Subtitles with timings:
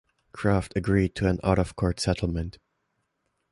[0.31, 2.57] Kraft agreed to an out-of-court settlement.